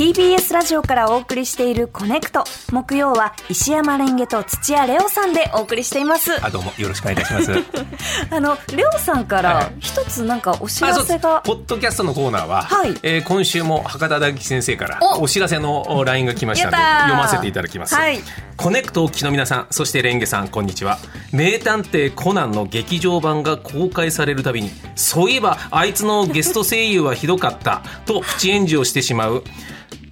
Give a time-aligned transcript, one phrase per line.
[0.00, 2.44] TBS ラジオからお送りしているこねくと。
[2.72, 6.42] 木曜は石山蓮華と土屋礼央さんでお送りしています。
[6.42, 7.52] あ、どうもよろしくお願いいたします。
[8.34, 11.42] あの、礼央さんから一つなんかお知らせが。
[11.44, 17.94] ポッドキャストのコーナーは、はいえー、今週も博多大吉先生からお知らせの LINE が来ましたので読ませていただきます。
[17.94, 18.20] はい、
[18.56, 20.96] こねくとお聞きの皆さん、そして蓮華さん、こんにちは。
[21.30, 29.44] 名探偵コナンの劇場版が公開されるたびに、そういえばあいつのゲスト声優はひどかったとプチ炎上してしまう。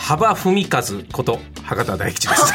[0.00, 0.82] 幅文和
[1.12, 2.52] こと博多大吉です。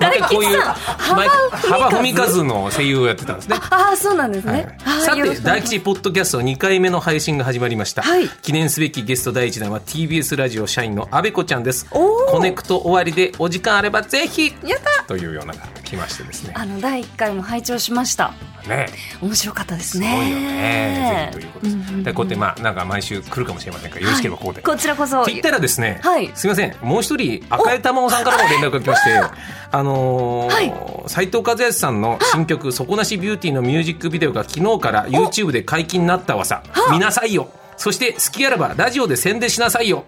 [0.00, 3.56] 大吉さん、幅文和の声優をやってたんですね。
[3.70, 4.76] ああ、そうなんですね。
[4.82, 8.02] はい、さて、大吉ポッドキャスト2回目の配信が始まりました。
[8.02, 11.86] はい、記念すべきゲスト第一弾は TBS ラジオ社員の阿部子ちゃんです。
[11.90, 15.54] コネクト終わりでお時間あればぜひやったというような
[15.88, 16.52] 来ましてですね。
[16.54, 18.32] あの第1回も拝聴しました。
[18.68, 18.86] ね、
[19.22, 20.10] 面白かったですね。
[20.10, 21.30] すごいよね。
[21.32, 21.76] ということです。
[21.76, 25.22] うんうんうん、でこうやってまあなんか毎週来るかもしれませんからよろしければこうで、はい、こちらこそ。
[25.22, 29.10] って言ったらですね、はい、すみませんもう一人赤江玉緒さんからも連絡が来まして、
[29.72, 37.48] あの斎、はい、藤和義さんの新曲底なしビューティーのミュージックビデオが昨日から YouTube で解禁になったわさ見なさいよ。
[37.78, 40.04] そして好きあらばラジオで宣伝しなさいよ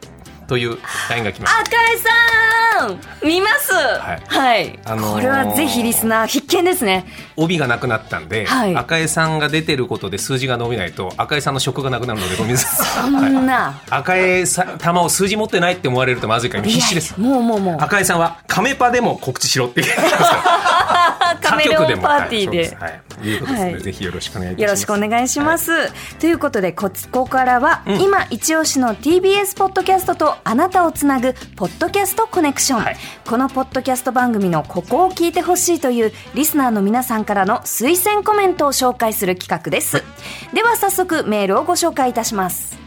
[0.49, 2.09] という LINE が来ました赤井さ
[2.57, 2.60] ん
[3.23, 3.73] 見ます。
[3.73, 7.05] はい、はい、あのー、これはぜひリスナー必見ですね。
[7.37, 13.03] 帯がなくなったんで、はい、赤江さんが出てることで数字が伸びないと赤江さんの職がなくなるのでごめんなさい。
[13.03, 17.21] そんな、はい、赤江さん玉を数字持ってないって思われるとまずいから必死です。
[17.21, 17.77] もうもうもう。
[17.81, 20.01] 赤江さんはカメパでも告知しろって言って
[21.41, 22.77] カメレオンパーティーで。
[22.79, 23.01] はい。
[23.23, 24.63] いうことですね、ぜひよろしくお願いします。
[24.63, 26.19] よろしくお願いします。
[26.19, 32.97] ということで、ここからは、今一押しの TBS ポッドキャストとあなたをつなぐ、ポッドキャストコネクション。
[33.29, 40.03] このポッドキャスト番組のここを聞いてほしいという、リスナーの皆さんからの推薦コメントを紹介する企画です。
[40.55, 42.79] では早速、メールをご紹介いたします。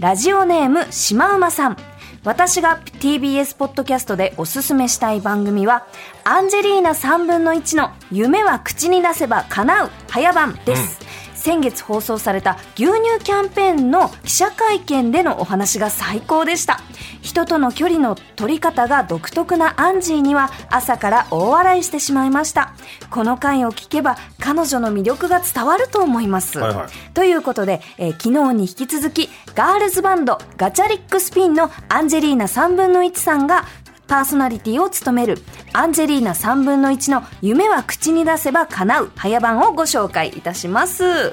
[0.00, 1.91] ラジオネーム、しまうまさん。
[2.24, 5.86] 私が TBS ポッドキャストでおすすめしたい番組は、
[6.24, 11.00] アンジェリーナ3分の1の夢は口に出せば叶う早番です。
[11.00, 11.01] うん
[11.42, 16.78] 先月放送された牛乳キャンペーンの記者会見でのお話が最高でした。
[17.20, 22.74] 人との距離の取り方が独特なアンジーには朝から大笑いしてしまいました。
[23.10, 33.64] この回を聞けば彼女の魅力が伝わると思います、はいはい、ということで、えー、昨日に引き続きガールズバンドガチャリックスピンのアンジェリーナ3分の1さんが
[34.12, 35.38] パーソナリティを務める
[35.72, 41.02] アンジェリーナ3分の1の夢は口に出せば叶う早番をご紹介いたします。
[41.02, 41.32] はい。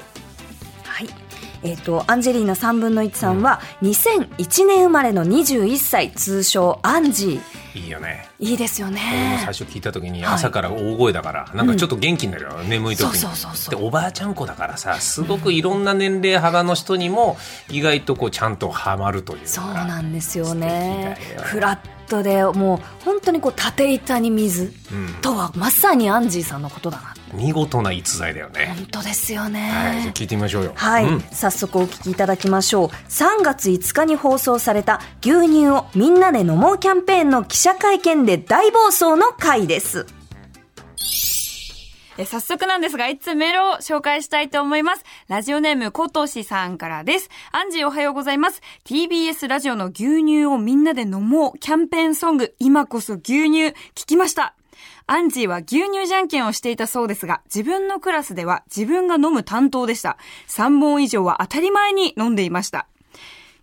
[1.62, 7.78] えっ、ー、と、アンジェリーナ3分の1さんは2001年生まれの21歳、通称アンジー。
[7.82, 8.26] いいよね。
[8.38, 9.42] いいですよね。
[9.44, 13.18] 最初聞いた時に朝から大声だから、はい、なんかちょっと元気になるよ、うん、眠い時に。
[13.18, 17.36] そうそうそうで、おばあちゃん子だからさ、すごくいろんな年齢幅の人にも
[17.68, 21.18] 意外とこうちゃんとハマるというそうなんですよね。
[21.42, 24.72] フラットでもう本当にこう縦板に水。
[25.22, 28.74] とはまさにアンジーさんのことだな、うん、見事な逸材だよね。
[28.76, 30.72] 本当ですよね、はい、聞いてみましょうよ。
[30.74, 32.88] はい、うん、早速お聞きいただきましょう。
[32.88, 40.06] 3月5日に放送された牛乳をみんなで飲もうキャンペーンの記者会見で大暴走の回です
[42.20, 45.04] え早速なんですが、いつメールを紹介したいと思います。
[45.28, 47.30] ラジオネーム、コトシさんからです。
[47.50, 48.60] アンジーおはようございます。
[48.84, 53.74] TBS ラジオの牛乳をみんなで飲もうキャンペーンソング、今こそ牛乳、聞
[54.06, 54.54] きました。
[55.06, 60.18] アンジーは牛乳じゃんけんをしていたそうですが、自分のクラスでは自分が飲む担当でした。
[60.48, 62.86] 3本以上は当たり前に飲んでいました。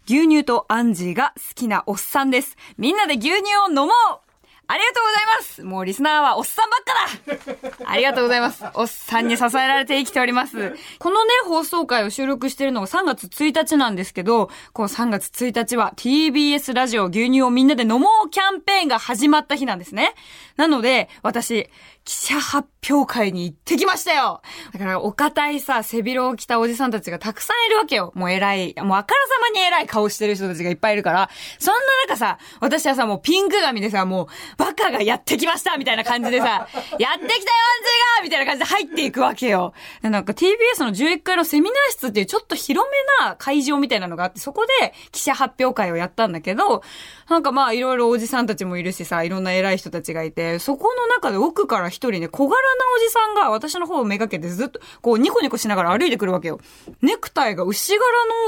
[0.07, 2.57] 牛乳とアンジーが好きなおっさんです。
[2.79, 4.26] みんなで牛乳を飲もう
[4.67, 10.75] ありがとうございますもうリスナーはおっさんばっかだ ありがとうございますおっさんに支えられて生きております。
[10.99, 20.13] このね、放送回を収録しているのが3月1日なんですけど、この3月1日は TBS ラジオ牛乳をみんなで飲もうキャンペーンが始まった日なんですね。
[20.57, 21.69] なので、私、
[22.03, 24.41] 記者発表会に行ってきましたよ
[24.71, 28.13] だから、お堅いさ、背広を着たおじさんたちがたくさんいるわけよ。
[28.15, 31.29] もう偉い、もうあからさまに偉い顔してる人たちがいっぱいいるから、
[31.59, 34.27] そんな中さ、私はさ、もうピンク髪でさ、もう、
[34.57, 39.73] バカがやってきましたみたいな感じでさ、 やってきたよ、アンジーがみたいな感じで入っていくわけよ。
[40.01, 46.81] なんか TBS の11階のセミナー室っていうちょっと広めな会場みたいなのがあって、そこで記者発表会をやったんだけど、
[47.29, 56.59] なんかまあいろいろおじさんたちもいるしさ、いろんな偉い人たちがいて、そこの中で奥から一人ね、小柄なおじさんが私の方をめがけてずっと、こうニコニコしながら歩いてくるわけよ。
[57.01, 58.01] ネクタイが牛柄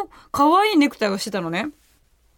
[0.04, 1.70] の可愛いネクタイをしてたのね。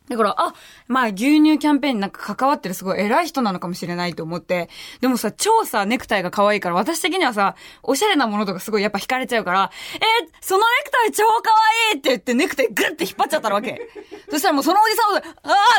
[0.09, 0.53] だから、あ、
[0.87, 4.69] まあ牛乳キャンペーンになんか関わってるすごい偉い人なのかもしれないと思って。
[4.99, 11.51] でもさ、超さ、ネクタイが可愛いから、私的にはさ、おしゃれなものとかすごいやっぱ惹かれちゃうから、えー、そのネクタイ超可
[11.91, 13.89] 愛いって言ってネクタイグッて引っ張っちゃったわけ。
[14.29, 15.19] そしたらもうそのおじさんを、あ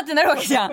[0.01, 0.71] ーってなるわけじゃん。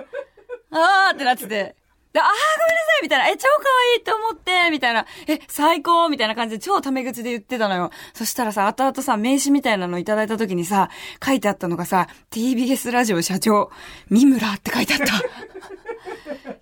[0.70, 1.79] あーってなってて。
[2.12, 3.28] で、ああ、ごめんなさいみたいな。
[3.28, 5.06] え、超可愛いって思ってみたいな。
[5.28, 7.90] え、最高みたいな感じで超タメ口で言ってたのよ。
[8.14, 10.90] そしたらさ、後々さ、名刺みたいなのいただいた時にさ、
[11.24, 13.70] 書いてあったのがさ、TBS ラジオ社長、
[14.08, 15.22] 三村って書いてあった。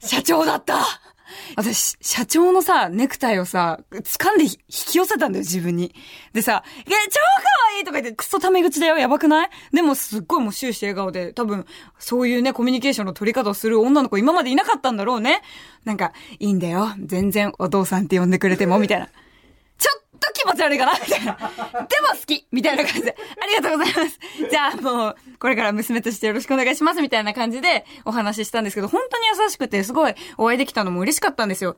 [0.06, 0.77] 社長だった
[1.57, 5.95] 私、社長のさ、ネクタイをさ、掴んで引き寄せたんだよ、自分に。
[6.33, 6.97] でさ、え、超可
[7.77, 9.51] 愛いとか言ってクソタメ口だよ、やばくない？
[9.73, 11.67] でもすっごいもう終始笑顔で、多分、
[11.99, 15.43] そういうね、コミュニケーションの取り方をする女の子今までいなかったんだろうね。
[15.85, 16.93] なんか、いいんだよ。
[16.99, 19.09] 全然お父さんって呼んでくれても、みたいな。
[20.19, 21.35] と気持ち悪いかなみたいな。
[21.37, 23.17] でも好きみたいな感じで。
[23.43, 24.19] ありがとうございます。
[24.50, 31.76] じゃあもう、これから娘としてよろしくお願いしますみたいな感じでお話ししたんですけど、本当に優しくてすごいお会いできたのも嬉しかったんですよ。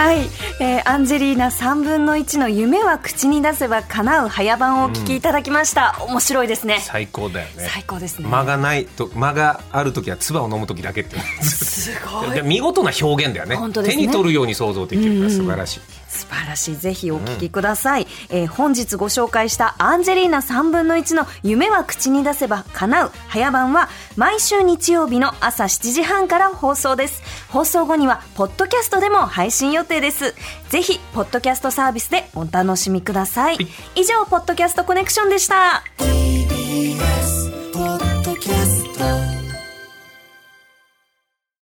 [0.00, 0.20] はい、
[0.60, 6.80] えー、アンジェリーナ3分の1の夢は口に出せば叶う早番をお聞きいただきました、うん、面白いですね。
[6.80, 7.68] 最高だよね。
[7.70, 8.26] 最高ですね。
[8.26, 11.18] 間がないと間がある時は唾を飲む時だけって。
[11.42, 12.42] すごい。
[12.42, 16.76] 見事な表現だよね、ね、手に取るように想像できるから素晴らしい、うん素晴らしい。
[16.76, 18.02] ぜひお聞きください。
[18.02, 27.22] うん、えー、本日ご紹介したアンジェリーナ3分の1の夢は口に出せば叶う早番は毎週日曜日の朝7時半から放送です。
[27.48, 30.34] 放送後にはポッドキャストでも配信予定です。
[30.68, 33.58] ぜひ、ポッドキャストサービスでお楽しみください。
[33.94, 35.82] 以上、ポッドキャストコネクションでした。